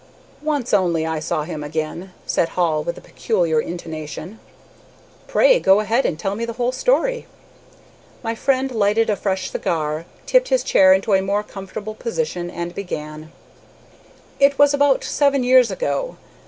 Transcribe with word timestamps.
"Once 0.41 0.73
only 0.73 1.05
I 1.05 1.19
saw 1.19 1.43
him 1.43 1.63
again," 1.63 2.11
said 2.25 2.49
Hall, 2.57 2.81
with 2.83 2.97
a 2.97 3.01
peculiar 3.01 3.61
intonation. 3.61 4.39
"Pray 5.27 5.59
go 5.59 5.79
ahead, 5.79 6.07
and 6.07 6.17
tell 6.17 6.33
me 6.33 6.43
the 6.43 6.53
whole 6.57 6.71
story." 6.71 7.27
My 8.23 8.33
friend 8.33 8.71
lighted 8.71 9.11
a 9.11 9.15
fresh 9.15 9.51
cigar, 9.51 10.05
tipped 10.25 10.47
his 10.47 10.63
chair 10.63 10.91
into 10.91 11.13
a 11.13 11.21
more 11.21 11.43
comfortable 11.43 11.93
position, 11.93 12.49
and 12.49 12.73
began: 12.73 13.31
"It 14.39 14.57
was 14.57 14.73
about 14.73 15.03
seven 15.03 15.43
years 15.43 15.69
ago. 15.69 16.17